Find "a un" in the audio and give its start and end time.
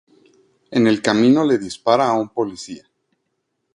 2.09-2.29